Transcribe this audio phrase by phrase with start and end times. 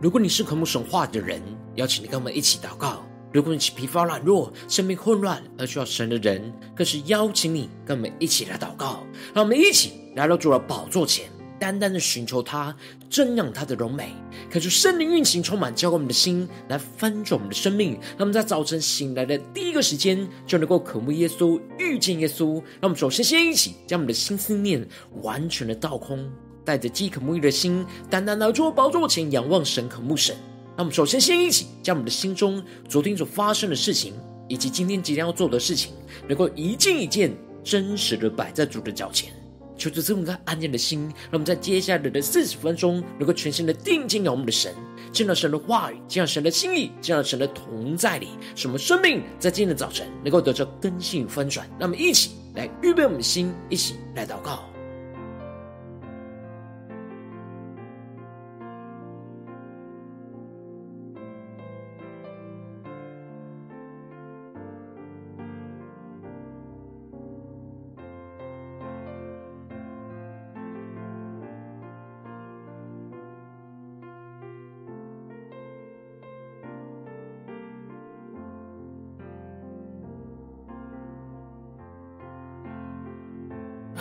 [0.00, 1.40] 如果你是渴慕神话的人，
[1.76, 9.04] 邀请你跟我们一起祷告；如果你是疲乏软弱、生命混乱而需要神的人，更是邀请你跟我们一起来祷告。
[9.32, 12.74] 让我们一起来到主的宝座前，单单的寻求他，
[13.12, 14.14] 瞻仰他的荣美，
[14.50, 17.92] 可是圣灵运行充满，交给我们的心来翻转我们的生命。
[18.16, 22.54] 让我们在早晨醒来的第一个时间，就能够渴慕耶稣、遇见耶稣。
[22.54, 24.88] 让我们首先先一起将我们的心思念
[25.20, 26.26] 完全的倒空。
[26.64, 30.34] 带着饥渴沐浴的心，单单来到宝座前仰望神、渴慕神。
[30.74, 34.14] 那我们首先先一起将我们的心中昨天所发生的事情，
[34.48, 35.92] 以及今天即将要做的事情，
[36.26, 39.32] 能够一件一件真实的摆在主的脚前，
[39.76, 44.72] 求主赐我们个安静的心，让我们在接下来的四十分钟，能够全心的定睛仰望我们的神，
[45.12, 51.66] 见到神的话语，见到神的心意，见到神的同在里，使我们生命在今天的早晨能够得到更新翻转。
[51.78, 54.71] 让我们一起来预备我们的心，一起来祷告。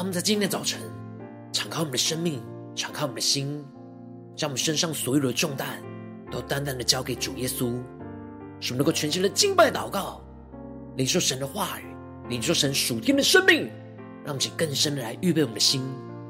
[0.02, 0.82] 他们在今天的早晨，
[1.54, 2.42] 敞开我们的生命，
[2.76, 3.64] 敞开我们的心，
[4.36, 5.80] 将我们身上所有的重担
[6.32, 7.80] 都淡淡的交给主耶稣，
[8.60, 10.20] 使我们能够全心的敬拜祷告，
[10.98, 11.84] 领受神的话语，
[12.30, 13.70] 领受神属天的生命，
[14.26, 15.84] 让我们更深的来预备我们的心，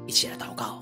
[0.06, 0.81] 一起来祷告。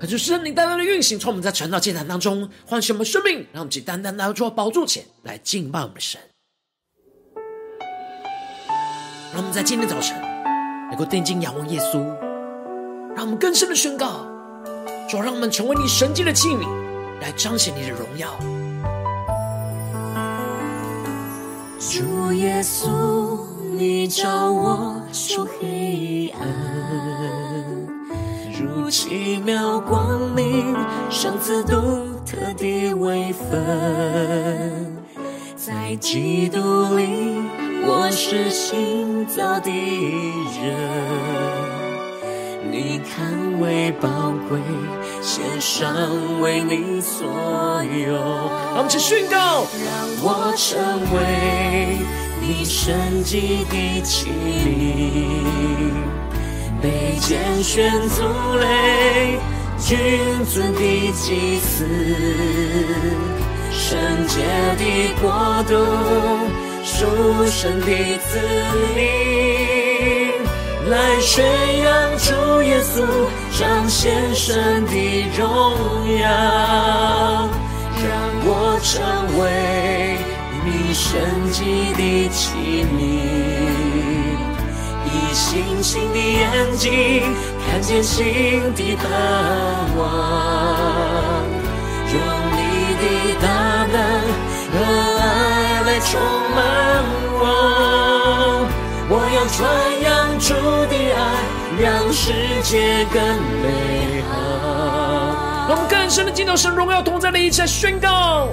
[0.00, 6.20] 可是圣灵单单的运行，从我们在传道祭坛当中唤醒我们生命，让我们只单单来到宝座前来敬拜我们的神。
[9.32, 10.20] 让我们在今天早晨
[10.90, 12.04] 能够定睛仰望耶稣，
[13.16, 14.26] 让我们更深的宣告：
[15.08, 16.68] 主，让我们成为你神迹的器皿，
[17.20, 18.36] 来彰显你的荣耀。
[21.78, 27.43] 主耶稣，你照我出黑暗。
[28.76, 30.74] 如奇妙光明，
[31.08, 31.76] 上次独
[32.26, 34.96] 特的位分，
[35.54, 36.58] 在基督
[36.96, 37.40] 里，
[37.86, 40.74] 我是新造的人。
[42.68, 44.58] 你看为宝贵，
[45.22, 45.94] 献上
[46.40, 47.28] 为你所
[47.84, 48.14] 有。
[48.14, 50.76] 让我们去宣告，让我成
[51.14, 51.98] 为
[52.40, 54.28] 你神迹的器
[54.66, 55.94] 皿。
[56.84, 58.22] 被拣选族
[58.60, 59.38] 类，
[59.78, 60.80] 君尊的
[61.12, 61.86] 祭司，
[63.70, 64.42] 圣洁
[64.76, 64.84] 的
[65.22, 65.32] 国
[65.66, 65.72] 度，
[66.84, 67.06] 属
[67.46, 67.86] 神的
[68.18, 68.38] 子
[68.94, 69.00] 民，
[70.90, 71.42] 来宣
[71.78, 73.02] 扬主耶稣，
[73.58, 75.48] 彰显神的荣
[76.18, 76.28] 耀，
[77.96, 78.12] 让
[78.44, 78.92] 我成
[79.40, 79.42] 为
[80.66, 81.02] 你神
[81.50, 83.73] 迹的器皿。
[85.14, 87.22] 以星星的眼睛
[87.64, 89.02] 看见新的盼
[89.96, 90.02] 望，
[92.12, 92.14] 用
[92.52, 92.58] 你
[93.00, 93.02] 的
[93.40, 93.46] 大
[93.92, 93.96] 能
[94.72, 94.74] 和
[95.20, 95.22] 爱
[95.86, 96.10] 来充
[96.54, 96.56] 满
[97.38, 97.42] 我。
[99.08, 99.58] 我要传
[100.02, 100.06] 扬
[100.40, 100.52] 主
[100.90, 101.18] 的爱，
[101.80, 102.22] 让世
[102.62, 103.16] 界更
[103.62, 103.64] 美
[104.28, 104.32] 好。
[105.68, 108.48] 让我们更深的进到神荣耀同在的一切宣告。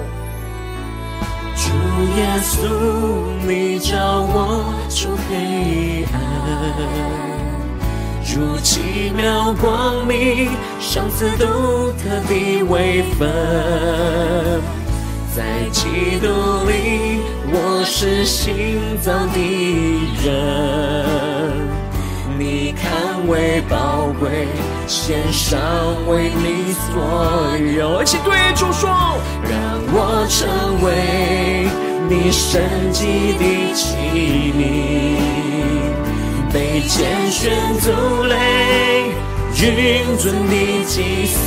[2.16, 2.66] 耶稣，
[3.46, 6.14] 你照我出黑暗，
[8.34, 10.50] 如奇妙光明，
[10.80, 13.28] 赏赐独特的微分。
[15.34, 16.26] 在基督
[16.68, 19.38] 里，我是新造的
[20.22, 21.71] 人。
[22.42, 24.48] 你看为宝贵，
[24.88, 25.60] 献上
[26.08, 28.02] 为你所有。
[28.02, 28.90] 一起对主说，
[29.48, 29.54] 让
[29.92, 31.68] 我成为
[32.08, 32.60] 你神
[32.90, 33.94] 迹的器
[34.58, 34.60] 皿，
[36.52, 37.92] 被拣选族
[38.24, 38.34] 类，
[39.54, 39.62] 君
[40.18, 41.38] 尊的祭司，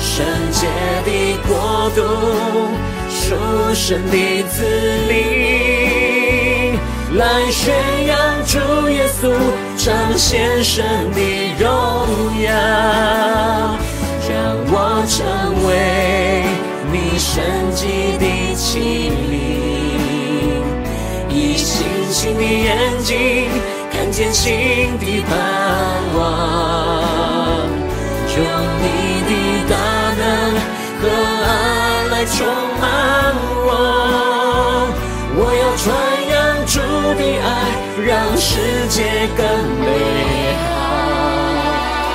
[0.00, 0.66] 圣洁
[1.06, 1.08] 的
[1.46, 2.02] 国度，
[3.08, 3.36] 属
[3.74, 4.66] 神的子
[5.08, 5.77] 民。
[7.16, 7.74] 来宣
[8.06, 8.58] 扬主
[8.90, 9.32] 耶稣，
[9.78, 11.20] 彰显神的
[11.58, 11.66] 荣
[12.42, 12.52] 耀，
[14.28, 14.30] 让
[14.70, 14.72] 我
[15.08, 15.16] 成
[15.66, 15.68] 为
[16.92, 17.32] 你圣
[17.74, 17.86] 洁
[18.18, 18.24] 的
[18.54, 19.32] 器皿，
[21.30, 21.66] 以星
[22.10, 22.68] 星的眼
[23.02, 23.48] 睛
[23.90, 25.32] 看见新的盼
[26.14, 26.18] 望，
[28.36, 28.38] 用
[28.82, 28.86] 你
[29.24, 29.30] 的
[29.70, 29.72] 大
[30.18, 30.22] 能
[31.00, 31.02] 和
[31.46, 31.48] 爱
[32.10, 32.36] 来充
[32.78, 32.84] 满
[33.64, 33.67] 我，
[38.40, 39.44] 世界更
[39.80, 39.86] 美
[40.62, 40.70] 好。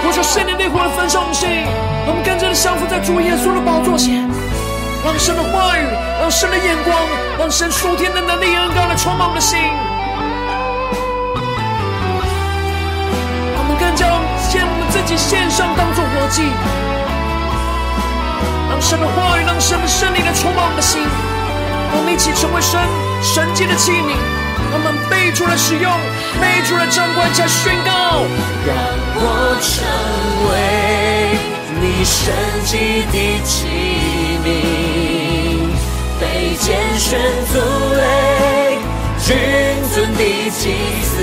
[0.05, 1.49] 我说圣灵烈火的焚烧我们心，
[2.07, 4.23] 我们跟着降服在主耶稣的宝座前，
[5.03, 5.83] 让神的话语，
[6.19, 6.95] 让神的眼光，
[7.37, 9.59] 让神属天的能力恩膏来充满我们的心。
[13.59, 14.07] 我们更加
[14.47, 16.47] 将我们自己献上，当做活祭，
[18.71, 21.03] 让神的话语，让神的圣灵来充满我们的心。
[21.95, 22.79] 我们一起成为神
[23.21, 24.15] 神迹的器皿。
[24.75, 25.85] 我们被主来使用，
[26.41, 28.25] 被主来掌管，加宣告，
[28.65, 28.75] 让
[29.15, 29.71] 我成
[30.49, 30.51] 为
[31.79, 32.33] 你圣
[32.65, 33.15] 洁的
[33.45, 33.53] 器
[34.43, 34.49] 皿，
[36.19, 36.23] 被
[36.57, 37.21] 拣选
[37.53, 37.53] 族
[37.93, 38.01] 类，
[39.19, 39.37] 君
[39.93, 40.73] 尊的祭
[41.03, 41.21] 司，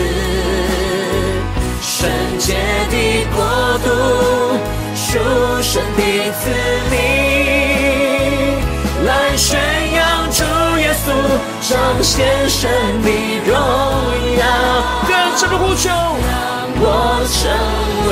[1.83, 2.09] 圣
[2.39, 2.55] 洁
[2.89, 2.95] 的
[3.35, 3.43] 国
[3.85, 3.91] 度，
[4.95, 5.09] 属
[5.61, 6.01] 神的
[6.39, 6.47] 子
[6.89, 6.95] 民，
[9.11, 9.59] 来宣
[9.93, 10.39] 扬主
[10.79, 11.07] 耶稣。
[11.69, 12.15] 彰显
[12.49, 12.71] 神
[13.03, 13.09] 的
[13.45, 13.53] 荣
[14.39, 14.43] 耀，
[15.07, 16.33] 更深的呼求，让
[16.83, 16.85] 我
[17.31, 17.39] 成
[18.09, 18.11] 为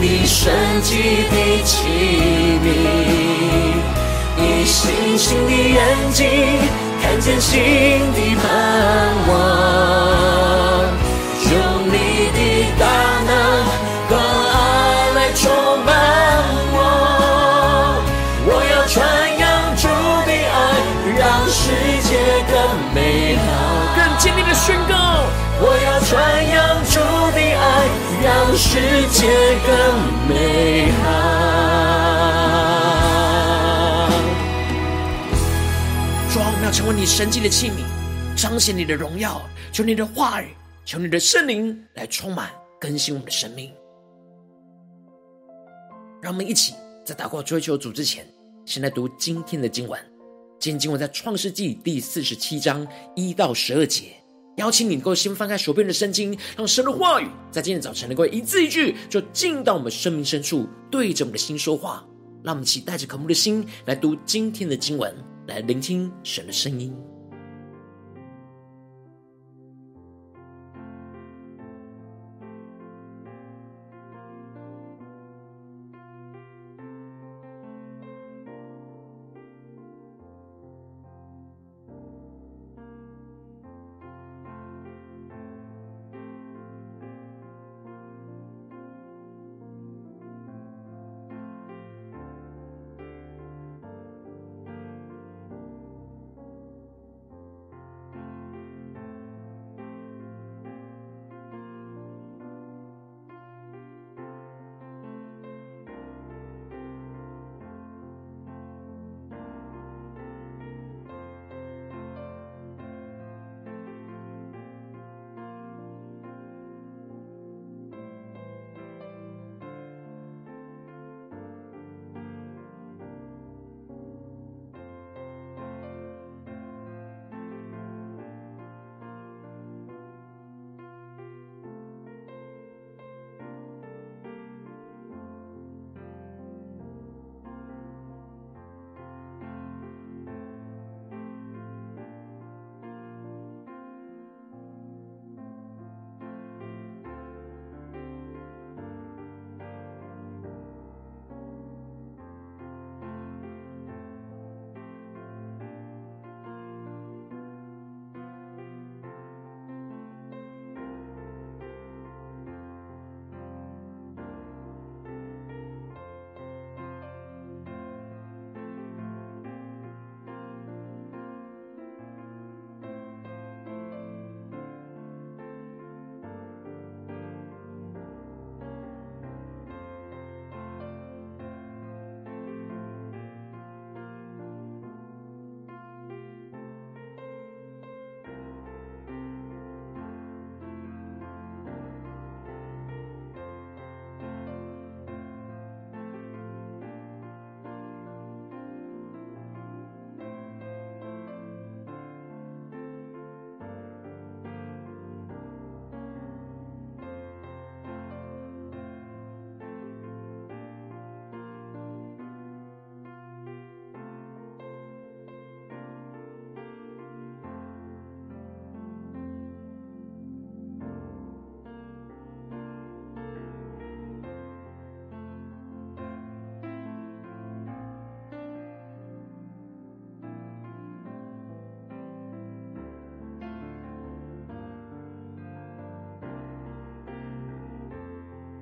[0.00, 0.42] 你圣
[0.82, 0.90] 洁
[1.30, 1.72] 的器
[2.64, 2.66] 皿，
[4.38, 4.76] 以星
[5.16, 5.78] 星的眼
[6.12, 6.18] 睛
[7.00, 7.54] 看见新
[8.12, 8.44] 的盼
[9.28, 9.32] 望，
[28.56, 29.26] 世界
[29.66, 31.06] 更美好。
[36.32, 37.84] 主啊，我们要成为你神迹的器皿，
[38.34, 39.42] 彰显你的荣耀。
[39.72, 40.56] 求你的话语，
[40.86, 42.50] 求你的圣灵来充满
[42.80, 43.70] 更新我们的生命。
[46.22, 46.74] 让我们一起
[47.04, 48.26] 在祷告追求主之前，
[48.64, 50.00] 先来读今天的经文。
[50.58, 54.16] 今天经文在创世纪第四十七章一到十二节，
[54.56, 62.04] 邀请你能够先翻开手边的圣经，让神的话语在今天早晨能够一字一句就进到我们生命深处，对着我们的心说话。
[62.42, 65.12] 让我们一起带着渴慕的心来读今天的经文，
[65.48, 66.94] 来聆听神的声音。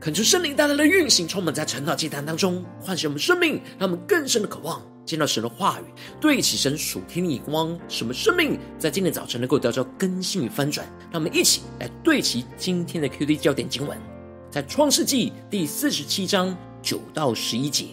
[0.05, 5.85] 恳求圣灵大大的运行，充满在晨祷祭坛当中，唤醒我们生命，让我们更深的渴望见到神的话语，
[6.21, 10.87] 对齐神属天的眼光，使我们生命在今天早晨能够得到更新与翻转。
[11.11, 13.97] 让我们一起来对齐今天的 QD 焦点经文，
[14.51, 17.87] 在创世纪第四十七章九到十一节，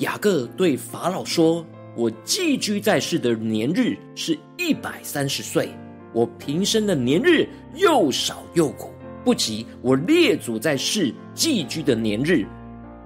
[0.00, 1.64] 雅各对法老说
[1.96, 5.70] ：“我寄居在世的年日是一百三十岁，
[6.12, 8.92] 我平生的年日又少又苦。”
[9.28, 12.46] 不及我列祖在世寄居的年日，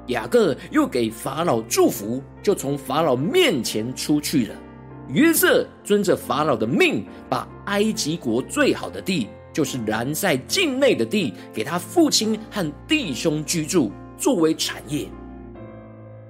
[0.07, 4.55] 雅各又给法老祝福，就从法老面前出去了。
[5.09, 15.09] 约瑟遵着法老的命，把埃及国最好的地，就是兰塞境内的地，给他父亲和弟兄居住，作为产业。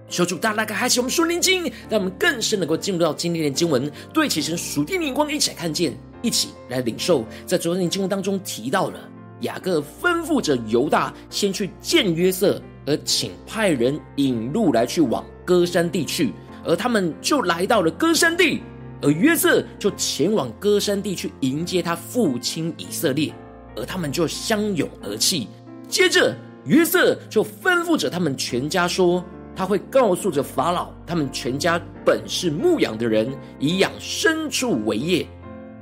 [0.09, 7.27] 求主大大开启我们属灵经，让我们更深能够进入到今天的经文，对起神属天的眼光，一起来看见，一起来领受。
[7.45, 8.99] 在昨天的经文当中提到了。
[9.43, 16.33] 雅各吩咐着犹大先去见约瑟，而请派人引路来去往歌山地去，
[16.65, 18.61] 而他们就来到了歌山地，
[19.01, 23.33] 而约瑟就前往歌山地去迎接他父亲以色列，
[23.77, 25.49] 而他们就相拥而泣。
[25.89, 26.35] 接着
[26.65, 35.27] 约瑟就吩咐着他们全家说，他会告诉着法老，他们全家本是牧羊的人，以养牲畜为业，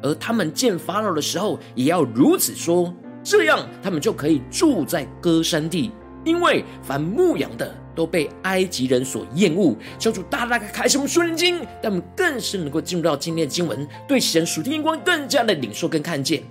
[0.02, 2.92] 而他们见法老的时候，也要如此说。
[3.22, 5.92] 这样，他们就可以住在歌珊地，
[6.24, 9.76] 因为凡牧羊的都被埃及人所厌恶。
[9.98, 16.42] 求主大大的开启我们属灵经，让我们更是能够进入到今天的经文，对神属天眼光更加的领受跟看见。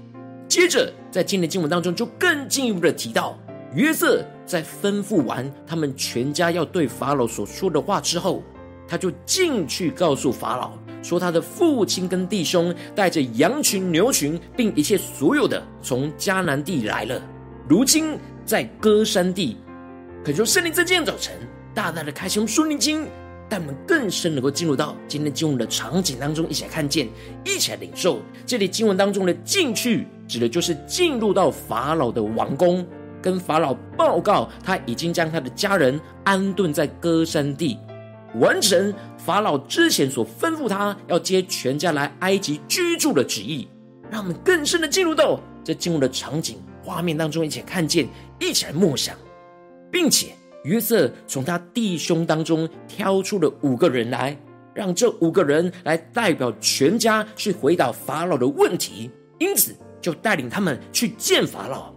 [0.48, 3.38] 接着，在今天的经文当中，就更进一步的提到，
[3.74, 8.44] 约瑟在吩咐完他们全家要对法老所说的话之后，
[8.88, 10.72] 他就进去告诉法老。
[11.02, 17.22] 说他的父亲跟弟兄带着羊群、牛群，并一切所有的，从迦南地来了。
[17.68, 19.58] 如今在歌山地，
[20.24, 21.36] 恳求圣灵在今天早晨
[21.74, 23.08] 大大的开启我们属灵经，
[23.48, 27.08] 但我们更深能够进入到今天经文的场景当中，一起来看见，
[27.46, 28.20] 一起来领受。
[28.46, 32.86] 这里经文当中的进去，指的就是进入到法老的王宫，
[33.22, 37.78] 跟法老报告他已经将他的家人安顿在歌山地。
[38.40, 43.68] 完成法老之前所吩咐他要接全家来埃及居住的旨意，
[44.10, 48.08] 让我们更深的进入到这进入的场景画面当中，一起看见，
[48.40, 49.16] 一起来默想，
[49.92, 50.28] 并且
[50.64, 54.36] 约瑟从他弟兄当中挑出了五个人来，
[54.74, 61.94] 让这五个人来代表全家去回答法老的问题，因此就带领他们去见法老。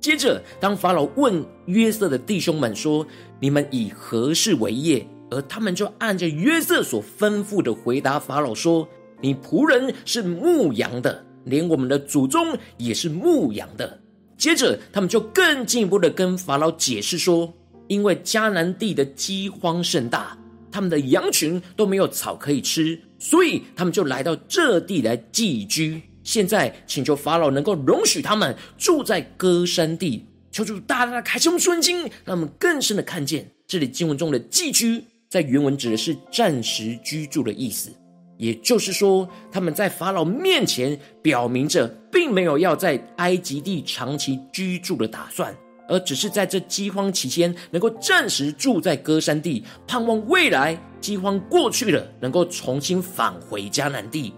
[0.00, 3.06] 接着，当法老问约瑟的弟兄们说
[3.40, 8.88] ：“你们以何事为业？”而他们就按着约瑟所吩咐的回答法老说
[9.20, 14.00] ：“你仆人是牧羊的，连我们的祖宗也是牧羊的。”
[14.38, 17.52] 接着，他们就更进一步的跟法老解释说
[17.88, 20.38] ：“因为迦南地的饥荒甚大，
[20.70, 37.90] 他们的羊群都没有草可以吃，所以他们就来到这地来寄居。”现在请求法老能够容许他们住在歌山地，求主大大的开启我们属灵经，让我们更深的看见这里经文中的寄居，在原文指的是暂时居住的意思。
[38.36, 45.56] 也就是说，他们在法老面前表明着，并没有要在埃及地长期居住的打算，
[45.88, 54.34] 而只是在这饥荒期间能够暂时住在歌山地，盼望未来饥荒过去了，能够重新返回迦南地。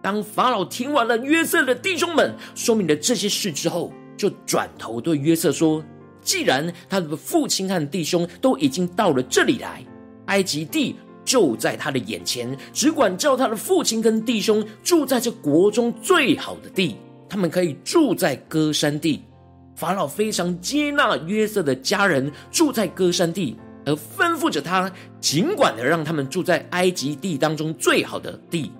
[0.00, 5.84] 当法老听完了约瑟的弟兄们说明了这些事之后，就转头对约瑟说
[6.22, 9.84] ：“既然他的父亲和弟兄都已经到了这里来，
[10.26, 16.96] 埃及地就在他的眼前，只管叫他的父亲跟弟兄住在这国中最好的地，
[17.28, 19.24] 他们可以住在歌山地。”
[19.74, 24.90] 法老非常接纳约瑟的家人住在歌山地，而吩咐着他
[25.20, 28.72] 尽管的让他们住在埃及地当中最好的地。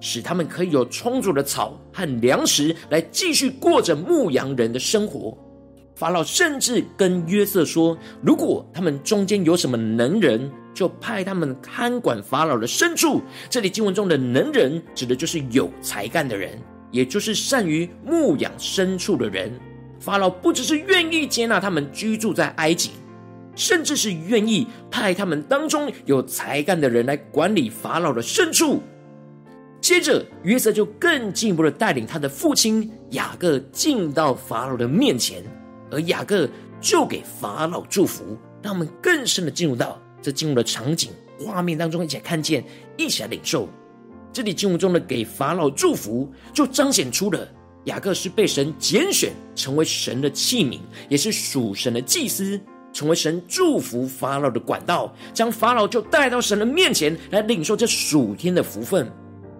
[0.00, 5.36] 使他们可以有充足的草和粮食来继续过着牧羊人的生活。
[5.94, 16.58] 法老甚至跟约瑟说：“如果他们中间有什么能人，就派他们看管法老的牲畜。”这里经文中的能人，指的就是有才干的人，
[16.90, 19.52] 也就是善于牧养牲畜的人。
[19.98, 22.92] 法老不只是愿意接纳他们居住在埃及，
[23.54, 28.82] 甚至是愿意派他们当中有才干的人来管理法老的牲畜。
[29.80, 35.42] 接着，约瑟就更进一步的带领他的父亲雅各进到法老的面前，
[35.90, 36.48] 而雅各
[36.80, 42.62] 就给法老祝福，让我们更深的进入到这进入的场景画面当中，一起来看见，
[42.96, 43.68] 一起来领受。
[44.32, 47.48] 这里进入中的给法老祝福，就彰显出了
[47.84, 52.60] 雅各是被神拣选，成为神的器皿，也是属神的祭司，
[52.92, 59.10] 成为神祝福法老的管道，将法老就带到神的面前来领受这属天的福分。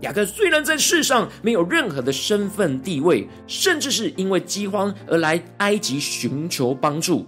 [0.01, 7.27] 雅各虽然在世上没有任何的身份地位，甚至是因为饥荒而来埃及寻求帮助，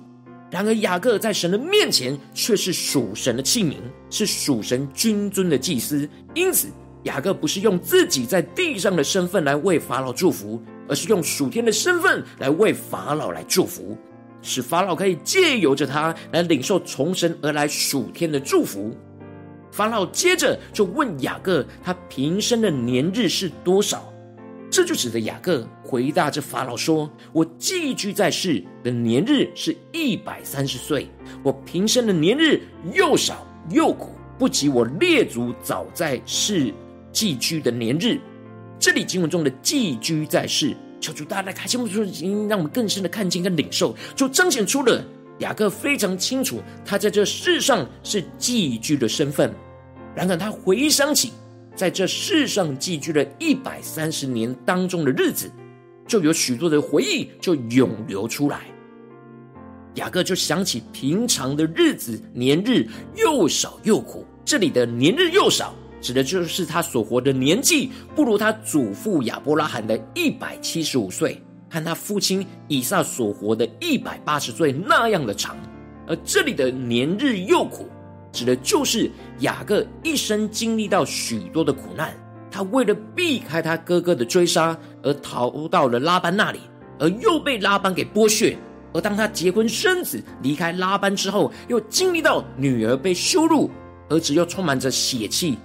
[0.50, 3.74] 然而雅各在神的面前却是属神的器皿，
[4.08, 6.08] 是属神君尊的祭司。
[6.34, 6.68] 因此，
[7.02, 13.98] 雅各不是用自己在地上的身份来为法老祝福，而是用属天的身份来为法老来祝福，
[14.40, 18.96] 使法老可以借由着他来领受从神而来属天的祝福。
[19.72, 24.12] 法老接着就问雅各，他平生的年日是多少？
[24.70, 31.08] 这就使得雅各回答着法老说：“我寄居在世的年日是一百三十岁，
[31.42, 32.60] 我平生的年日
[32.92, 36.72] 又少又苦，不及我列祖早在世
[37.10, 38.20] 寄居的年日。”
[38.78, 45.04] 这里经文中的寄居在世，求主大家来开心，已经让我们更深的看见跟领受，就彰显出了。
[45.38, 49.52] 雅各非常清楚，他在这世上是寄居的身份。
[50.14, 51.32] 然而，他回想起
[51.74, 55.50] 在这世上寄居了一百三十年当中的日子，
[56.06, 58.60] 就有许多的回忆就涌流出来。
[59.96, 64.24] 雅各就想起平常的日子，年日又少又苦。
[64.44, 71.42] 这里的年日又少，指的就是他所活的年纪不如他祖父亚伯拉罕的一百七十五岁。
[71.72, 75.56] 和他父亲以撒所活的一百八十岁那样的长，
[76.06, 77.88] 而这里的年日又苦，
[78.30, 82.12] 指的就是雅各一生经历到许多的苦难。
[82.50, 86.58] 他为了避开他哥哥的追杀，而逃到了拉班那里，
[86.98, 88.54] 而又被拉班给剥削。
[88.92, 93.70] 而当他结婚生子，离开拉班之后，又经历到女儿被羞辱，
[94.10, 95.56] 儿子又充满着血气，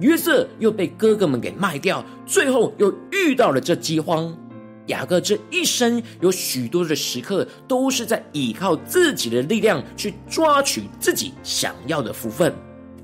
[0.00, 4.36] 约瑟又被哥哥们给卖掉，最后又遇到了这饥荒。
[4.86, 12.52] 雅各这一生有许多的时刻，都是在依靠自己的力量去抓取自己想要的福分。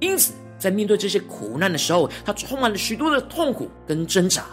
[0.00, 4.44] 因此，在面对这些苦难的时候，他充满了许多的痛苦跟挣扎。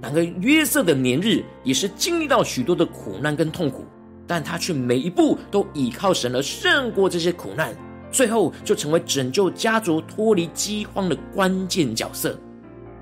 [0.00, 3.84] 然而，约瑟的年日也是经历到许多的苦难跟痛苦，
[4.26, 7.74] 但他却每一步都依靠神而胜过这些苦难，
[8.12, 12.38] 最后就成为拯救家族脱离饥荒的关键角色。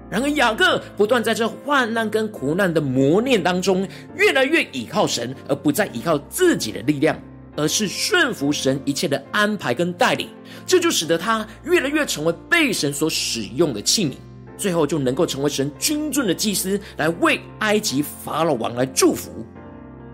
[0.09, 7.19] 然而，雅各不断在这患难跟苦难的磨练当中，越来越倚靠神，而不再依靠自己的力量，
[7.57, 10.29] 而是顺服神一切的安排跟带领。
[10.65, 14.13] 这就使得他越来越成为被神所使用的器皿，
[14.57, 19.45] 最后就能够成为神君尊的祭司，来为埃及法老王来祝福。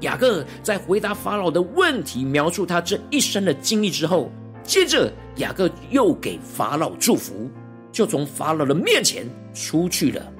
[0.00, 4.32] 雅各在回答法老的问题，描述他这一生的经历之后，
[4.64, 7.50] 接着雅各又给法老祝福。
[7.92, 10.32] 就从法老的面前出去了，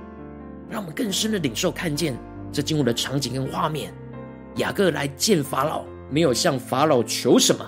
[0.71, 2.17] 让我们更深的领受看见
[2.51, 3.93] 这经文的场景跟画面。
[4.57, 7.65] 雅各来见法老，没有向法老求什么，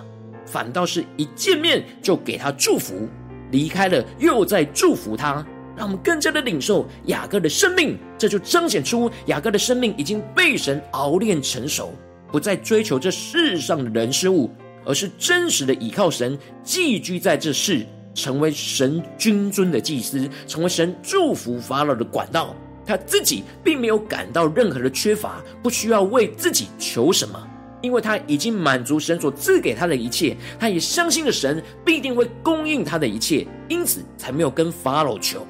[0.46, 3.08] 反倒是一见面就给他祝福，
[3.50, 7.98] 离开了又再祝福他，让我们更加的领受雅各的生命。
[8.18, 11.92] 这就彰显出雅各的生命已经被神熬炼成熟，
[12.30, 14.50] 不再追求这世上的人事物，
[14.84, 17.86] 而是真实的倚靠神，寄居在这世。
[18.14, 22.54] 成为神君尊的祭司，成为神祝福法老的管道。
[22.86, 27.42] 他自己并没有感到任何的缺乏，不需要为自己求什么，
[27.80, 30.36] 因为他已经满足神所赐给他的一切。
[30.58, 35.46] 他也相信了神必定会供应他的一切，因此才没有跟法老求。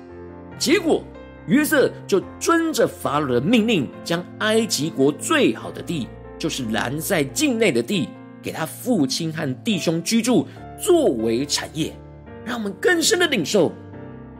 [0.59, 1.03] 结果
[1.49, 6.07] 约瑟就遵着法老的命令，将埃及国最好的地，
[6.39, 8.09] 就是兰塞境内的地，
[8.41, 10.47] 给他父亲和弟兄居住，
[10.81, 11.93] 作为产业。
[12.45, 13.73] 让我们更深的领受，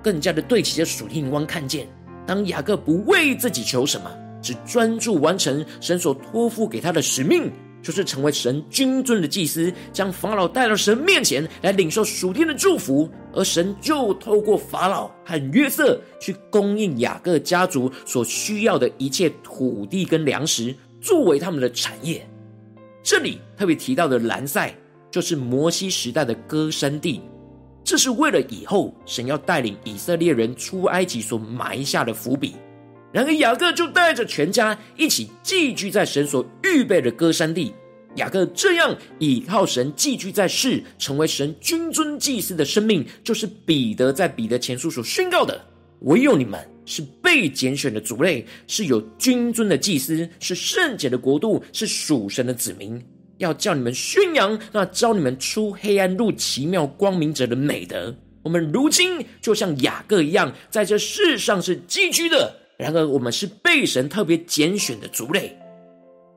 [0.03, 1.89] 更加的对齐着属灵光，看见
[2.27, 4.11] 当雅各不为自己求什么，
[4.43, 7.51] 只专注完成神所托付给他的使命，
[7.83, 22.27] 就是成为神君尊的祭司，将法老带到神面前来领受属天的祝福，而神就透过法老和约瑟去供应雅各家族所需要的一切土地跟粮食，作为他们的产业。
[23.03, 24.75] 这里特别提到的兰塞，
[25.11, 27.21] 就是摩西时代的歌山地。
[27.85, 32.57] 这是为了以后神要带领以色列人出埃及所埋下的伏笔。
[33.13, 37.73] 然而雅各就带着全家一起寄居在神所预备的歌山地。
[38.17, 45.61] 雅各这样倚靠神寄居在世，成为神君尊祭司的生命，就是彼得在彼得前书所宣告的：
[46.01, 53.01] 唯有你们是被拣选的族类，是有君尊的祭司，是圣洁的国度，是属神的子民。
[53.39, 58.15] 要叫你们宣扬那召你们出黑暗入奇妙光明者的美德。
[58.43, 65.57] 我们如今就像雅各一样，在这世上是寄居的，然而我们是被神特别拣选的族类。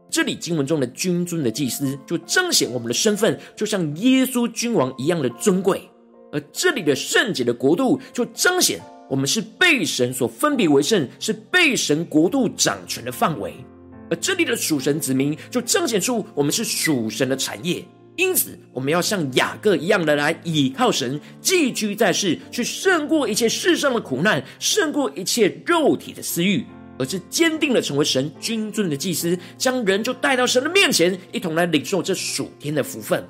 [0.10, 5.80] 这里经文中的君尊的祭司，就彰显我们的身份，就像耶稣君王一样的尊贵；
[6.32, 8.80] 而这里的圣洁的国度，就彰显
[9.10, 13.54] 我们是被神所分别为圣，是被神国度掌权的范围。
[14.10, 17.84] 而这里的属神子民，就彰显出我们是属神的产业。
[18.16, 26.66] 因此，我们要像雅各一样的来倚靠神，寄居在世，去胜过一切世上的苦难，胜过一切肉体的私欲。
[27.00, 33.24] 而是坚定了成为神君尊的祭司，将人就带到神的面前，一同来领受这属天的福分。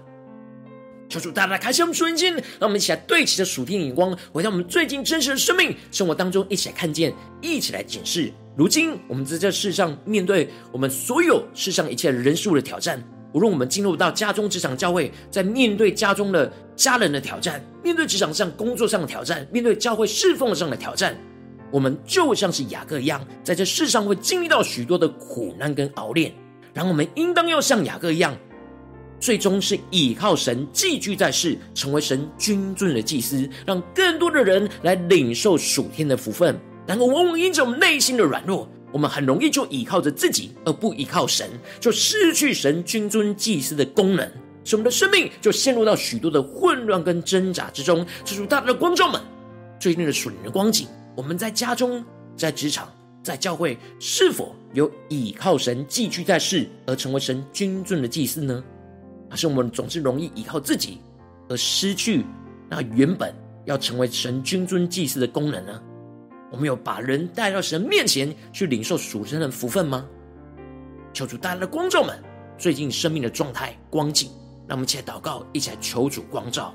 [1.10, 8.32] 求主大大开启我们属灵心，让我们一起来对齐着属天的眼光，回到我们最近真实的生命生活当中，一起来看见，一起来检视。
[8.58, 13.00] 如今我们在这世上面对我们所有世上一切人事物的挑战，
[13.32, 21.16] 无论我们进入到家中、职场、教会，在面对家中的家人的挑战，面对职场上工作上的挑战，面对教会侍奉上的挑战。
[21.72, 26.34] 我们就像是雅各一样，在这世上会经历到许多的苦难跟熬炼，
[26.74, 28.36] 然后我们应当要像雅各一样，
[29.20, 36.60] 最终是倚靠神寄居在世，成为神君尊的祭司，让更多的人来领受属天的福分。
[36.88, 44.26] 然后往往因着我们内心的软弱，我们很容易就倚靠着自己，而不依靠神，就失去神君尊祭司的功能，
[44.64, 48.06] 使我们的生命就陷入到许多的混乱跟挣扎之中。
[48.24, 49.22] 这是大大的光照们
[49.80, 50.88] 最近的属灵的光景。
[51.16, 52.04] 我们在家中、
[52.36, 52.90] 在职场、
[53.22, 58.64] 在教会，是否有倚靠神寄居在世，而成为神君尊的祭司呢？
[59.30, 61.00] 还是我们总是容易倚靠自己，
[61.50, 62.24] 而失去
[62.70, 63.34] 那原本
[63.66, 65.82] 要成为神君尊祭司的功能呢？
[66.52, 70.08] 我们有把人带到神面前去领受属神的福分吗？
[71.14, 72.18] 求主带来的光照们，
[72.58, 74.30] 最近生命的状态光景，
[74.68, 76.74] 让我们一起来祷告，一起来求主光照。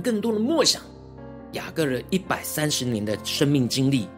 [0.00, 0.82] 更多的默想
[1.52, 4.08] 雅各的一百三十年的生命经历。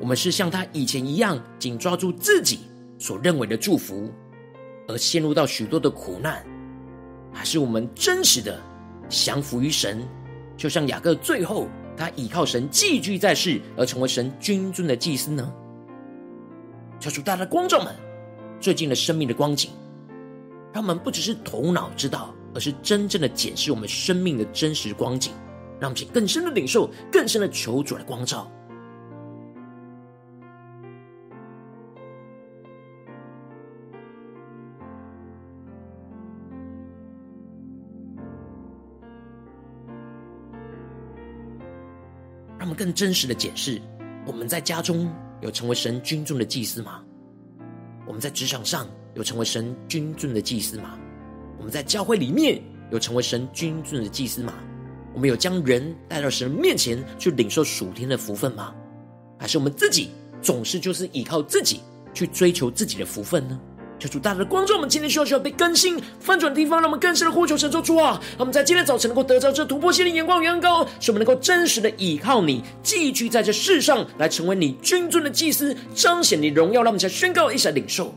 [0.00, 2.60] 我们是像他以前一样，紧抓住自己
[2.98, 4.10] 所认为的祝福，
[4.88, 6.44] 而陷入到许多的苦难，
[7.32, 8.58] 还是我们真实的
[9.08, 10.02] 降服于神，
[10.56, 15.52] 就像雅各最后他倚靠神寄居在世，而成为神君尊的祭司呢？
[16.98, 17.94] 求主大家的光照们，
[18.58, 19.70] 最近的生命的光景，
[20.72, 22.34] 让我们不只是头脑知道。
[22.54, 25.32] 而是真正的检视我们生命的真实光景，
[25.80, 28.50] 让我们去更深的领受，更深的求主来光照。
[42.58, 43.80] 让我们更真实的检视，
[44.26, 45.10] 我们在家中
[45.40, 47.02] 有成为神君尊的祭司吗？
[48.06, 50.98] 我们在职场上有成为神君尊的祭司吗？
[51.60, 52.58] 我们在教会里面
[52.90, 54.54] 有成为神君尊的祭司吗？
[55.12, 58.72] 我们有将人带到神面前去领受属天的福分吗？
[59.38, 60.08] 还是我们自己
[60.40, 61.80] 总是就是依靠自己
[62.14, 63.60] 去追求自己的福分呢？
[63.98, 68.18] 求主大大的光照，我们今天需要需要被更新翻转的地方，让我们更深的呼求神说主啊！
[68.30, 76.82] 让我们在今天早晨能够得到这突破性的眼光与恩膏，使我们能够真实的依靠你，寄居在这世上，来成为你君尊的祭司，彰显你荣耀。
[76.82, 78.14] 让我们再宣告一下领受。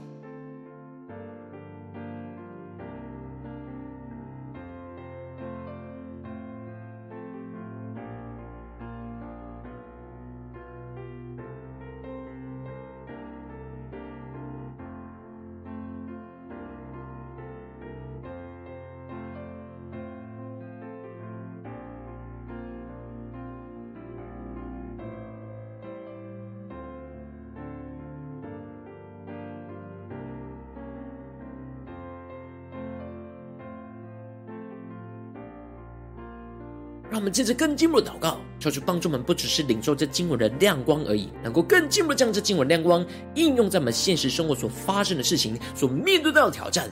[37.24, 43.06] 我们接着更进一步的祷告，求主帮助我们，不只是领受这经文的亮光而已，能够更进一步的将这经文亮光
[43.36, 46.92] 应用在我们现实生活所发生的事情、所面对到的挑战。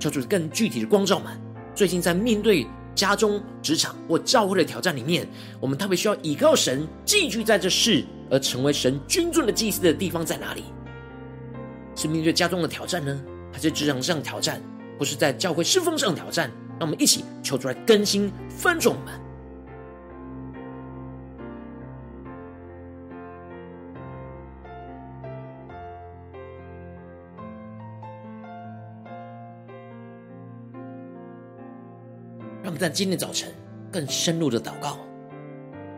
[0.00, 1.38] 求主更具体的光照们。
[1.74, 5.28] 最近在面对家中、职场或教会的挑战里面，
[5.60, 10.64] 我们特别需要倚靠神，寄居在这世而成为神君尊的祭司的地方在哪里？
[11.94, 13.20] 是面对家中的挑战呢，
[13.52, 14.58] 还是职场上的挑战，
[14.98, 16.50] 或是在教会侍奉上的挑战？
[16.78, 19.25] 让我们一起求主来更新、翻转我们。
[32.76, 33.52] 在今天早晨
[33.90, 34.98] 更深入的祷告，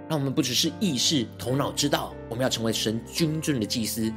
[0.09, 4.13] 让我们不只是意识、头脑知道我们要成为神君尊的祭司，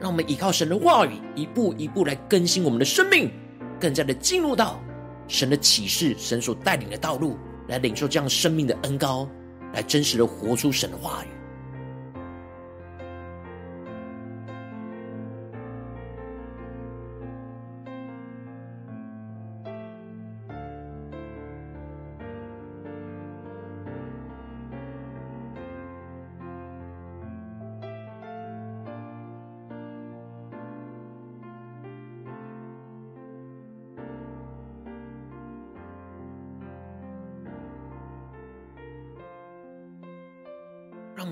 [0.00, 3.30] 让我们依靠神的话语，一步一步来更新我们的生命，
[3.78, 4.80] 更加的进入到
[5.28, 7.36] 神的启示、神所带领的道路，
[7.68, 9.28] 来领受这样生命的恩膏，
[9.72, 11.28] 来真实的活出神的话语。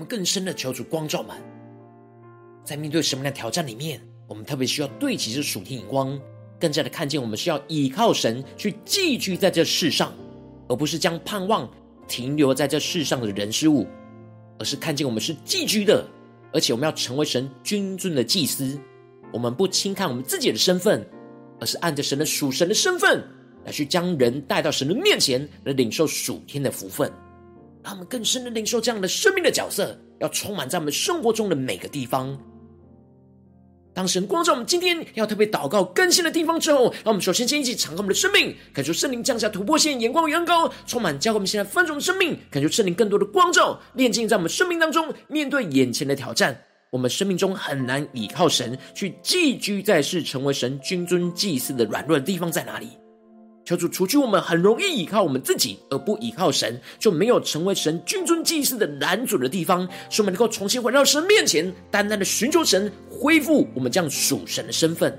[0.09, 1.37] 更深的求主光照们，
[2.65, 6.19] 在面对什么样的挑战里面，我们特别需要对齐这属天眼光，
[6.59, 10.11] 更加的看见我们需要依靠神去寄居在这世上，
[10.67, 11.69] 而不是将盼望
[12.07, 13.85] 停留在这世上的人事物，
[14.57, 16.03] 而是看见我们是寄居的，
[16.51, 18.77] 而且我们要成为神君尊的祭司。
[19.31, 21.07] 我们不轻看我们自己的身份，
[21.59, 23.23] 而是按着神的属神的身份
[23.63, 27.11] 来去将人带到神的面前，来领受属天的福分。
[27.89, 32.39] 他们更深的领受这样的生命的角色，要充满在我们生活中的每个地方。
[33.95, 45.11] 当神光照我们今天要特别祷告更新的地方之后，让我们首先先一起敞开我们的生命，感受圣灵降下突破线眼光远高，充满教会我们现在丰盛的生命，感受圣灵更多的光照，炼净在我们生命当中。
[45.27, 46.55] 面对眼前的挑战，
[46.91, 52.89] 我们生命中很难倚靠神去寄居在世，成为神君尊祭司的软弱的地方在哪里？
[53.69, 65.15] 求主除去我们很容易依靠我们自己而不依靠神，就没有成为神君尊祭司的男主的地方，使我们能够重新回到神面前，单单的寻求神，恢复我们这样属神的身份。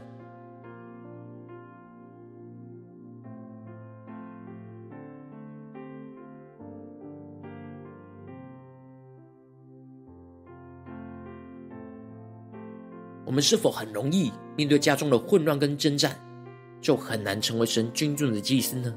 [13.25, 16.19] 我们是否很容易面对家中的混乱跟征战，
[16.81, 18.95] 就很难成为神君尊的祭司呢？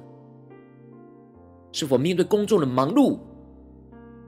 [1.71, 3.17] 是否面对工作的忙碌，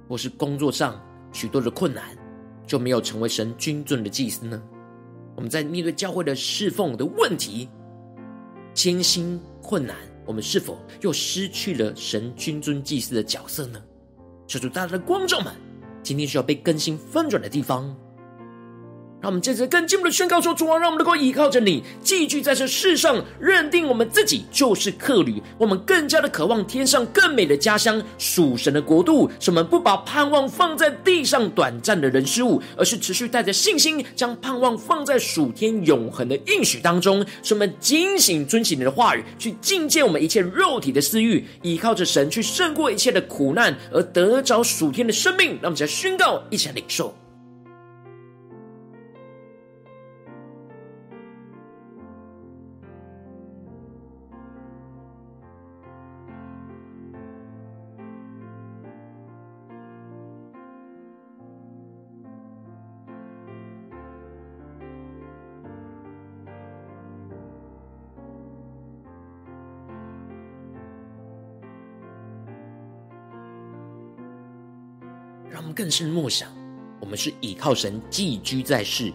[0.07, 0.99] 或是工作上
[1.31, 2.17] 许多的困难，
[2.65, 4.61] 就没有成为神君尊的祭司呢？
[5.35, 7.69] 我们在面对教会的侍奉的问题、
[8.73, 13.81] 艰辛困难，我们是否又失去了神君尊祭司的角色呢？
[14.47, 15.53] 求主大家的光照们，
[16.01, 17.95] 今天需要被更新翻转的地方。
[19.25, 25.41] 让我们接着更进一步的宣告说：“主啊，让我们能够依靠着你，寄居在这世上，认定我们自己就是客旅。
[25.57, 29.27] 我们更加的渴望天上更美的家乡，属神的国度。
[29.39, 37.25] 使我们不把盼望放在地上短暂的人事物，而是持续带着信心，将盼望放在属天永恒的应许当中。
[37.41, 45.53] 使我们警醒遵行你的话语，去境界我们一切肉体的私欲，依靠着神去胜过一切的苦难，而得着属天的生命。
[45.53, 47.11] 让我们再宣告，一起来领受。”
[75.75, 76.49] 更深默想，
[77.01, 79.11] 我们是倚靠神寄居在世，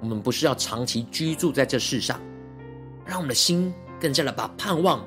[0.00, 2.20] 我们不是要长期居住在这世上。
[3.04, 5.04] 让我们的心更加的把盼望，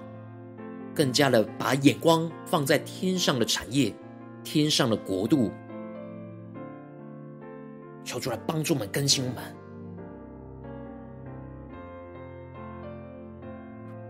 [0.93, 3.95] 更加的把眼光放在天上的产业、
[4.43, 5.49] 天上的国度。
[8.03, 9.60] 求主来帮助我们更新我们。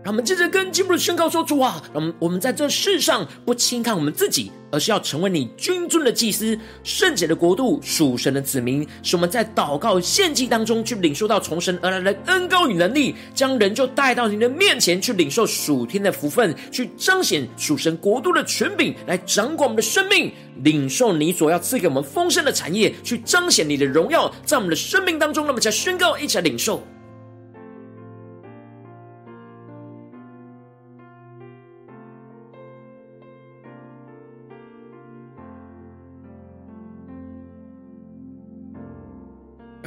[0.04, 8.84] 让我们接着跟进步的宣告说：“主啊，让我们我们在这世上不轻看我们自己，而是要成为你君尊的祭司，圣洁的国度，属神的子民。
[9.04, 20.32] 使我们在祷告献祭当中，去领受到从神而来的恩膏与能力，将人就带到你的面前，去领受属天的福分，去彰显属神国度的权柄，来掌管我们的生命，
[20.64, 25.46] 领受你所要赐给我们丰盛的产业，去彰显你的荣耀，在我们的生命当中。
[25.46, 26.82] 那么，才宣告，一起来领受。”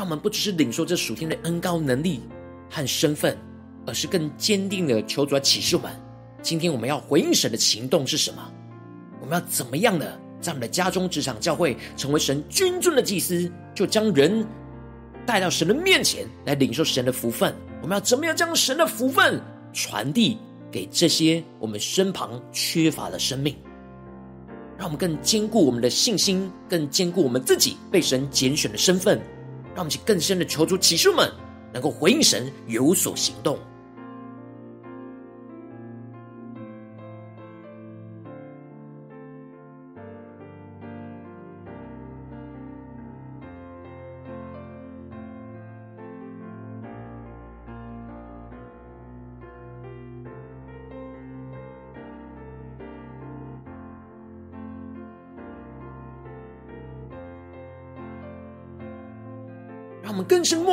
[0.06, 2.22] 我们不只是领受这属天的恩膏能力
[2.70, 3.36] 和身份，
[3.88, 5.92] 而是更坚定的求主来启示我们。
[6.44, 8.52] 今天我们要回应神的行动是什么？
[9.20, 14.46] 我们要怎么样的在我们的家中、职场、教会，成为神君尊的祭司，就将人
[15.26, 17.52] 带到神的面前来领受神的福分。
[17.82, 19.42] 我们要怎么样将神的福分
[19.74, 20.38] 传递
[20.72, 23.56] 给这些我们身旁缺乏的生命，
[24.78, 29.20] 让我们更坚固我们的信心，更坚固我们自己被神拣选的身份，
[29.76, 31.30] 让我们去更深的求主启示们
[31.74, 33.60] 能够回应神，有所行动。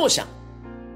[0.03, 0.27] 默想，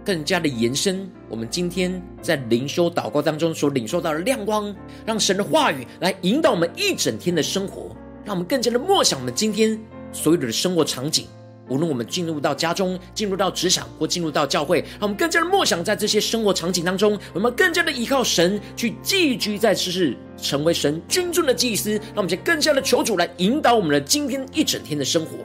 [0.03, 9.79] 更加的延伸我们今天在灵修祷告当中所领受到的亮光，让神的话语来引导我们一整天的生活，让我们更加的默想我们今天
[10.11, 11.25] 所有的生活场景。
[11.69, 21.93] 无论我们进入到家中、进入到职场或进入到教会，让我们更加的默想在这些生活场景当中，我们更加的依靠神去寄居在世事，成为神君尊的祭司。
[21.93, 25.37] 让我们就更加的求主来引导我们的今天一整天的生活。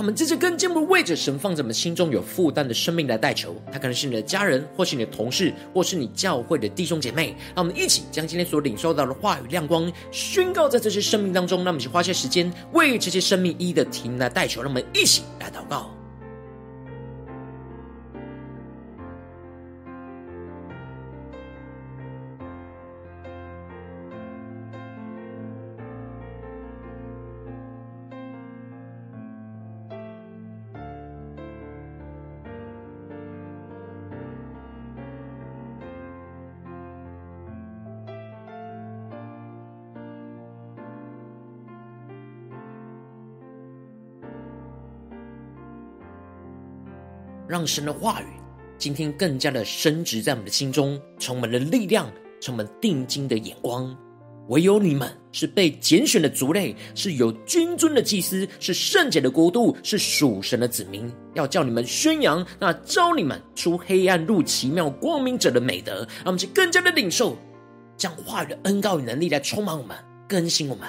[0.00, 7.36] 我们这次更进一步为着神放在我们心中有负担的生命来代求，他可能是你的家人，或是你的同事，或是你教会的弟兄姐妹。
[7.54, 11.62] 让我们一起将今天所领受到的话语亮光宣告在这些生命当中。
[11.62, 14.62] 那我们一起花些时间为这些生命一一的停来代求。
[14.62, 15.90] 让我们一起来祷告。
[47.60, 48.24] 让神的话语
[48.78, 53.94] 今天更加的深植在我们的心中，充满了力量，充满定睛的眼光。
[54.48, 61.12] 唯有你们是被拣选的族类，是有君尊的祭司，是圣洁的国度，是属神的子民。
[61.34, 65.96] 要叫你们宣扬那招你们出黑暗入奇妙光明者的美德。
[65.96, 67.36] 让我们去更加的领受，
[67.94, 69.94] 将话语的恩膏与能力来充满我们，
[70.26, 70.88] 更新我们。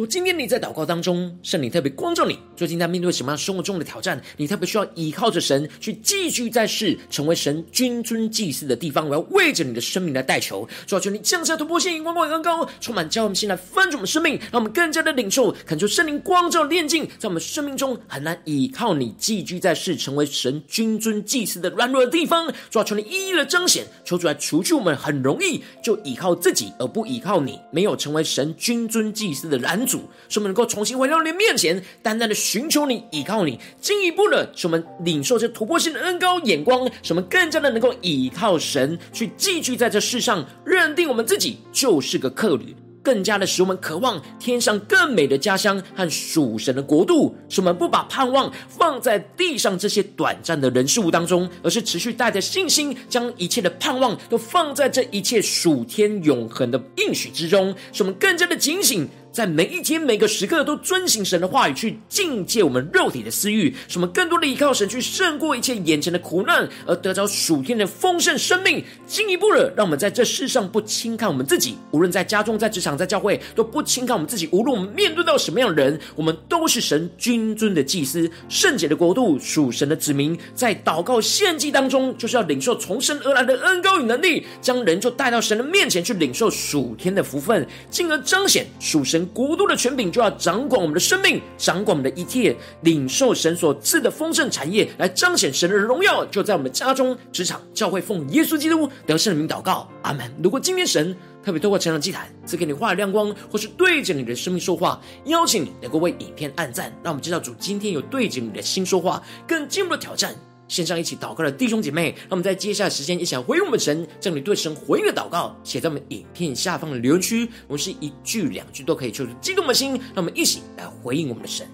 [0.00, 4.18] 如今天你在祷告当中，圣灵特别光照你，最近在面对什么样生活中的挑战？
[4.38, 9.06] 你特别需要依靠着神去寄居在世，成为神君尊祭司的地方。
[9.06, 22.50] 我要为着你的生命来代求，主要求你降下突破性、光光更高，充满教我们心来翻转我们生命，让我们更加的领受，恳求圣灵光照炼净，在我们生命中很难依靠你寄居在世，成为神君尊祭司的软弱的地方。
[22.70, 42.74] 主要求你一一的彰显，求主来除去我们很容易就依靠自己而不依靠你，没有成为神君尊祭司的拦主，使我们能够重新回到你的面前，单单的寻求你，依靠你，进一步的使我们领受这突破性的恩膏眼光，使我们更加的能够依靠神去寄居在这世上，认定我们自己就是个客旅。
[43.02, 59.08] 更加的使我们渴望天上更美的家乡和属神的国度，使我们不把盼望放在地上这些短暂的人事物当中，而是持续带着信心，将一切的盼望都放在这一切属天永恒的应许之中，使我们更加的警醒。
[59.32, 68.84] 在每一天每个时刻都遵行神的话语，去境界我们肉体的私欲，使我们更多的依靠神去胜过一切眼前的苦难，而得着属天的丰盛生命。
[69.06, 74.48] 进一步的，让我们在这世上不轻看我们自己，无论在家中、在职场、在教会，都不轻看我们自己。
[74.50, 80.36] 无论我们面对到什么样的人，我们都是神君尊的祭司，圣洁的国度，属神的子民。
[80.56, 89.19] 在祷告献祭当中，就是要领受从神而来的恩膏与能力，将人就带到神的面前去领受属天的福分，进而彰显属神。
[89.26, 100.30] 国度的权柄就要掌管我们的生命，掌管我们的一切，领受神所赐的丰盛产业，来彰显神的荣耀，就在我们家中、职场、教会，奉耶稣基督得胜的名祷告，阿门。
[100.42, 110.34] 如果今天神特别透过成长祭坛赐给你话语亮光，或是对着你的生命说话，邀请你能够为影片按赞，让我们知道主今天有对着你的心说话，更进一步的挑战。
[110.70, 117.48] 线上一起祷告的弟兄姐妹，让我们在接下来时间也想回应我们神，将你对神回应的祷告写在我们影片下方的留言区。
[117.66, 121.66] 我们是一句两句都可以，就是激动的心，让我们一起来回应我们的神。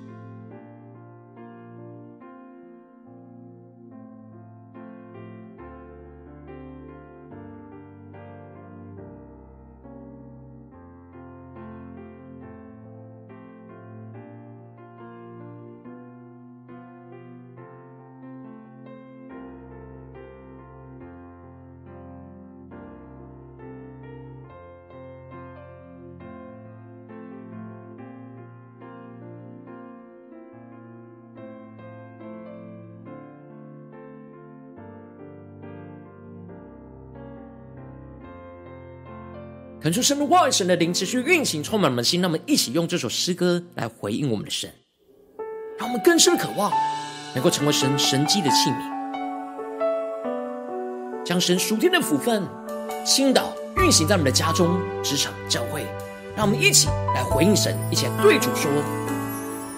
[39.87, 42.20] 恳求神的话语、神的灵持续运行，充满我们的心。
[42.20, 44.68] 让我们一起用这首诗歌来回应我们的神，
[45.78, 46.72] 让我们更深渴望，
[47.37, 48.82] 能够成为神神迹的器皿，
[51.24, 52.43] 将神属天的福分
[53.07, 55.87] 倾倒运行在我们的家中、职场、教会。
[56.34, 58.68] 让我们一起来回应神，一起来对主说：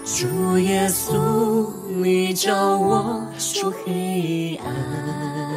[0.03, 5.48] 主耶稣，你叫我出黑暗，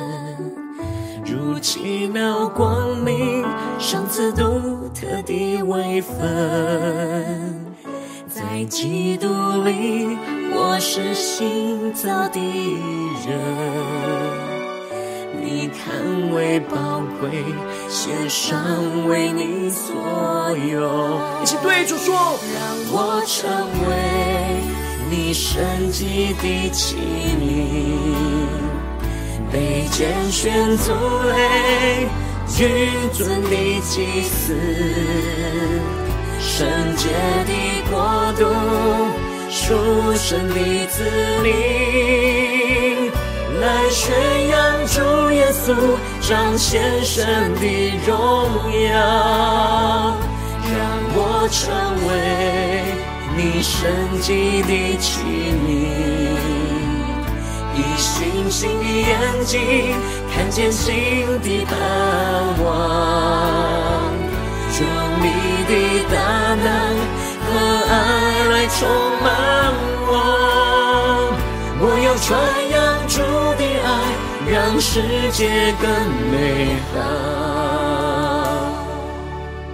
[1.32, 3.42] 如奇妙光明，
[3.78, 7.64] 赏赐独特的位分，
[8.28, 9.28] 在基督
[9.64, 10.18] 里，
[10.52, 12.38] 我是新造的
[13.26, 13.40] 人。
[15.42, 17.42] 你看为宝贵，
[17.88, 19.94] 献上为你所
[20.70, 21.18] 有。
[21.42, 22.14] 一起对主说，
[22.54, 22.62] 让
[22.92, 23.48] 我成
[23.88, 24.60] 为
[25.08, 26.96] 你神迹的器
[27.40, 28.41] 皿，
[29.52, 30.92] 被拣选族
[31.28, 32.08] 类，
[32.48, 32.66] 君
[33.12, 33.50] 尊的
[33.82, 34.56] 祭司，
[36.40, 37.08] 圣洁
[37.44, 37.52] 的
[37.90, 38.46] 国度，
[39.50, 41.04] 属神的子
[41.42, 41.52] 民。
[43.60, 44.14] 来宣
[44.48, 45.74] 扬主耶稣
[46.20, 48.16] 彰显神的荣
[48.88, 48.96] 耀，
[50.64, 50.74] 让
[51.14, 51.60] 我成
[52.08, 52.10] 为
[53.36, 53.78] 你圣
[54.20, 54.32] 洁
[54.62, 55.20] 的器
[55.62, 55.70] 皿，
[57.82, 59.10] 以信心的眼
[59.44, 59.94] 睛
[60.34, 61.70] 看见新的盼
[62.64, 62.66] 望，
[64.78, 64.82] 用
[65.20, 65.26] 你
[65.68, 65.70] 的
[66.10, 66.14] 大
[66.54, 66.66] 能
[67.44, 67.48] 和
[67.90, 67.92] 爱
[68.50, 68.78] 来充
[69.22, 69.26] 满
[70.06, 70.10] 我，
[71.80, 72.30] 我要传
[72.70, 72.78] 扬
[73.08, 73.18] 主
[73.58, 73.86] 的爱。
[74.44, 75.88] 让世界更
[76.30, 76.96] 美好。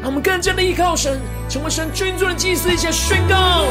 [0.01, 3.65] 让我们更加的依靠神，成为神君尊的祭司，一起宣告：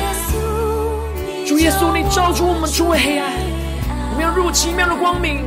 [1.45, 3.31] 主耶稣，你照出我们出黑暗，
[4.17, 5.45] 我们要入奇妙的光明，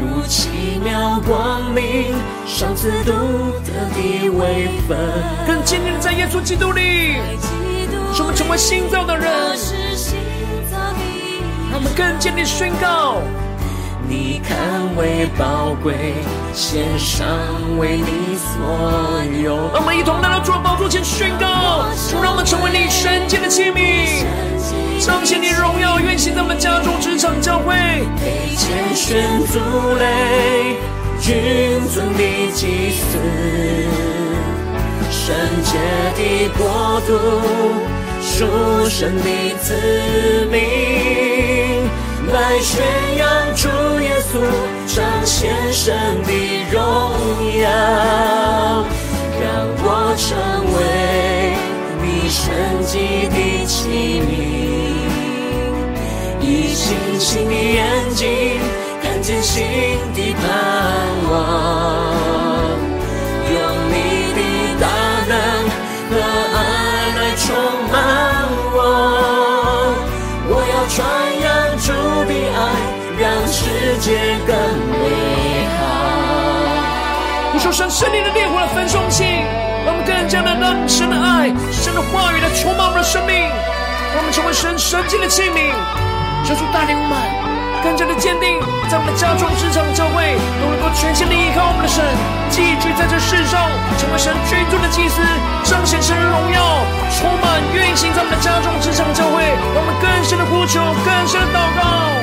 [0.00, 2.14] 如奇妙光明，
[2.46, 3.12] 上次独
[3.60, 4.96] 特的微分，
[5.46, 7.16] 更坚定的在耶稣基督里，
[8.14, 9.26] 使我们成为新造的人。
[11.70, 13.20] 让我们更坚定宣告。
[14.08, 14.56] 你看
[14.96, 16.14] 为宝贵，
[16.54, 17.28] 献上
[17.78, 18.56] 为你所
[19.44, 19.54] 有。
[19.74, 21.84] 让我们一同来到主的宝座前宣告，
[22.22, 24.24] 让我们成为你圣洁的器皿，
[24.98, 27.74] 彰显你荣耀运行在我们家中、职场、教会。
[28.16, 29.58] 被拣选族
[29.98, 30.76] 类，
[31.20, 33.18] 君尊的祭司，
[35.10, 35.76] 圣洁
[36.16, 37.12] 的国度，
[38.22, 41.47] 属神的子民。
[42.32, 42.84] 来宣
[43.16, 43.68] 扬主
[44.00, 44.32] 耶稣
[44.86, 46.30] 彰显神的
[46.70, 46.78] 荣
[47.60, 47.66] 耀，
[49.40, 49.42] 让
[49.80, 50.26] 我成
[50.74, 50.76] 为
[52.02, 52.36] 你神
[52.84, 52.92] 迹
[53.30, 53.76] 的器
[54.20, 54.30] 皿，
[56.40, 56.86] 以信
[57.18, 58.60] 心的眼睛
[59.02, 59.56] 看见新
[60.14, 60.46] 的盼
[61.30, 61.32] 望，
[73.98, 75.84] 界更美好。
[77.52, 79.24] 呼求神圣灵的烈火来焚烧起，
[79.84, 83.34] 让我们更加的让神的爱、神的话语来充满我们的生命，
[84.14, 85.74] 让我们成为神神迹的器皿。
[86.46, 87.18] 求主带领我们
[87.82, 92.00] 更加的坚定，在我们的家中、职场、教会，都能够全心的依靠我们的神，
[92.48, 93.66] 寄居在这世上，
[93.98, 95.20] 成为神君尊的祭司，
[95.64, 96.86] 彰显神的荣耀，
[97.18, 99.42] 充满运行在我们的家中、职场、教会，
[99.74, 102.17] 让我们更深的呼求，更深的祷告。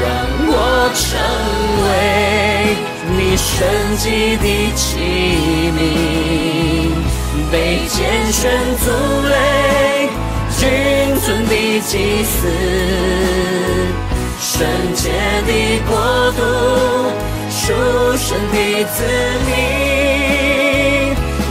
[0.00, 0.04] 让
[0.46, 0.52] 我
[0.94, 1.02] 成
[1.84, 1.86] 为
[3.16, 3.46] 你神
[3.98, 4.04] 迹
[4.36, 4.82] 的器
[5.76, 5.78] 皿，
[7.50, 7.54] 被
[7.88, 7.96] 拣
[8.32, 8.42] 选
[8.84, 8.86] 族
[9.28, 9.32] 类，
[10.58, 10.60] 君
[11.20, 11.92] 尊的祭
[12.24, 12.36] 司，
[14.40, 14.52] 圣
[14.94, 15.02] 洁
[15.46, 15.50] 的
[15.88, 15.92] 国
[16.32, 16.40] 度，
[17.50, 17.62] 属
[18.16, 18.96] 神的子
[19.46, 19.48] 民，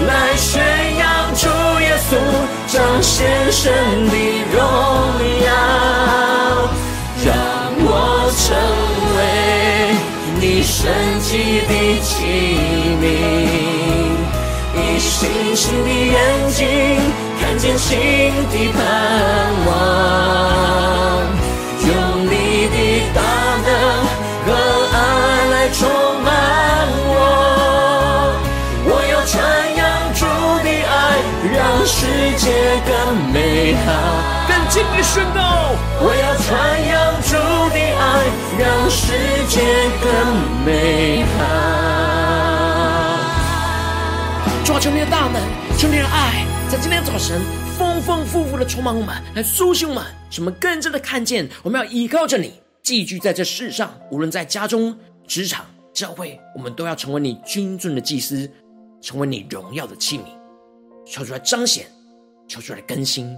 [0.07, 0.51] 来宣
[0.97, 1.01] 扬
[1.35, 1.41] 主
[1.81, 2.11] 耶稣
[2.73, 3.71] 彰显神
[4.07, 4.15] 的
[4.51, 4.57] 荣
[5.45, 5.47] 耀。
[7.23, 7.29] 让
[7.85, 7.87] 我
[8.41, 8.43] 成
[9.15, 9.19] 为
[10.41, 10.73] 你神
[11.21, 11.71] 迹的
[12.01, 12.11] 器
[12.99, 13.03] 皿，
[14.75, 15.11] 以信
[15.55, 16.17] 心的眼
[16.49, 16.57] 睛
[17.39, 17.93] 看见新
[18.49, 18.81] 的盼
[19.67, 19.71] 望，
[32.37, 33.87] 界更美好。
[34.47, 35.39] 更坚定宣告，
[36.01, 36.49] 我要传
[36.87, 37.31] 扬主
[37.69, 38.03] 的爱，
[38.59, 39.01] 让世
[39.47, 39.61] 界
[40.03, 40.05] 更
[40.65, 41.39] 美好。
[44.65, 45.41] 抓住你的大能，
[45.77, 47.41] 求你的爱，在今天早晨
[47.77, 58.49] 丰丰富富的充满我们，来苏醒我们，使我们更真的看见，我们要依靠着你，寄居在这世上，无论在家中、职场、教会，我们都要成为你君尊的祭司，
[59.01, 60.23] 成为你荣耀的器皿，
[61.05, 61.85] 求出来彰显，
[62.47, 63.37] 求主来更新。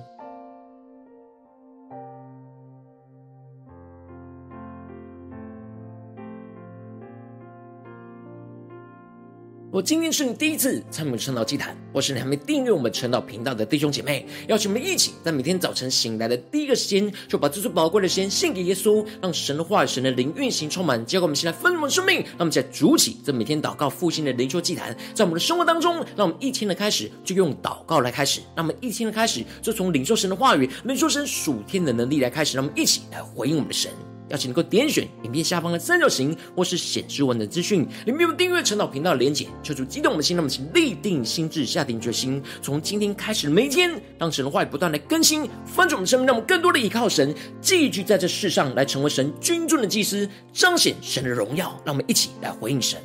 [9.75, 33.91] 我今天是你第一次参与晨祷祭坛，或是你还没订阅我们晨祷频道的弟兄姐妹，邀请我们一起在每天早晨醒来的第一个时间，就把这最宝贵的时间献给耶稣，让神的话语、神的灵运行充满，结果我们现在分盛生命，让我们在主起这每天祷告复兴的灵修祭坛，在我们的生活当中，让我们一天的开始就用祷告来开始，让我们一天的开始就从领受神的话语、领受神属天的能力来开始，让我们一起来回应我们的神。
[34.29, 39.47] 邀请能够点选影片下方的三角形，或是显示文的资讯，里面有订阅陈导频道的连结。
[39.61, 51.79] 求主激动的心，那么请立定心智，下定决心，从今天开始每一天，让神的话语不断的更新翻转我们生命，让我们更多的依靠神，寄居在这世上，来成为神军尊的祭司，彰显神的荣耀。
[51.85, 52.99] 让我们一起来回应神。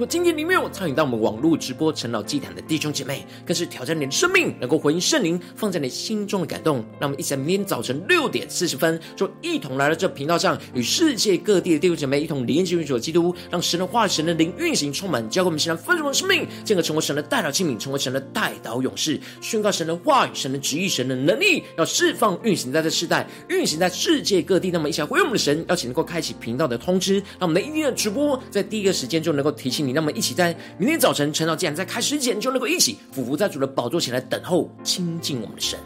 [0.00, 6.76] 若今天你没有参与到我们网络直播陈老祭坛的弟兄姐妹，更是挑战你的生命，能够回应圣灵放在你心中的感动。
[6.98, 24.70] 让我们一起在明天早晨六点四十分，就一同来到这频道上，与世界各地的弟兄姐妹一同连接、运作基督，让神的话语、神的灵运行充满，教给我们现在丰盛的生命，进而成为神的代祷器皿，成为神的代祷勇士，宣告神的话语、神的旨意、神的能力，要释放、运行在这世代，运行在世界各地。
[24.70, 29.89] 那么，一起来回应我们的神，邀请能够开启频道的通知，让我们的一天的直播在第一个时间就能够提醒你。
[29.92, 35.78] 那么，一起在明天早晨晨祷，既然在开始之前，就能够一起俯伏在主的宝座前来等候亲近我们的神。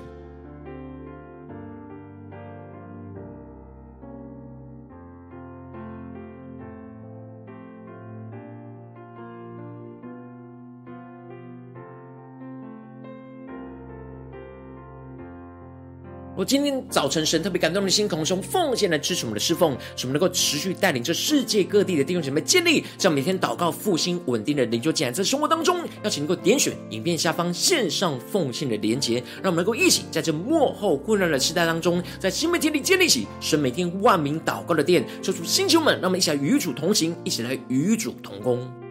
[16.37, 38.84] 我今天早晨，神特别感动的心，同时用奉献来支持我们的侍奉，使我们能够持续带领这世界各地的弟兄姐妹建立这样每天祷告复兴稳定的灵修祭坛，在生活当中，邀请能够点选影片下方线上奉献的连结，让我们能够一起在这幕后混乱的时代当中，在新媒体里建立起神每天万名祷告的殿，说出星球们，让我们一起来与主同行，一起来与主同工。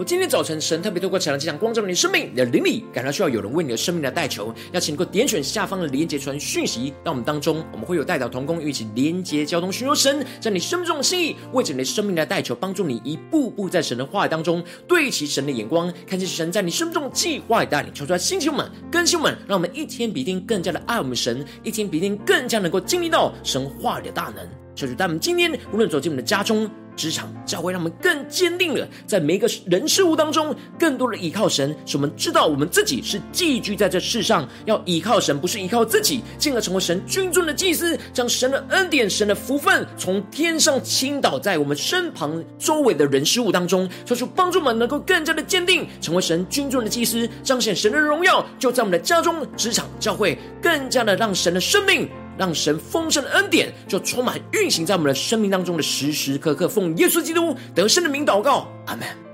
[0.00, 24.48] 我今天早晨，神特别透过这场光照你的生命，你的灵里感到需要有人为你的生命来代求，邀请你够点选下方的连结传讯息到我们当中，我们会有代祷同工一起连结交通，寻求神在你生命中的心意，为着你的生命来代求，帮助你一步步在神的话语当中对齐神的眼光，看见神在你生命中的计划带领，求出来星球们、更新们，让我们一天比一天更加的爱我们神，一天比一天更加能够经历到神话语的大能。
[24.74, 26.70] 求主带我们今天无论走进我们的家中。
[27.00, 52.06] 职场教会让我们更坚定了，在每一个人事物当中，更多的依靠神，使我们知道我们自己是寄居在这世上，要依靠神，不是依靠自己，进而成为神君尊的祭司，将神的恩典、神的福分从天上倾倒在我们身旁周围的人事物当中，求主帮助我们能够更加的坚定，成为神君尊的祭司，彰显神的荣耀，就在我们的家中、职场、教会，更加的让神的生命。
[52.40, 59.29] 让神丰盛的恩典就充满运行在我们的生命当中的时时刻刻，奉耶稣基督得胜的名祷告，阿门。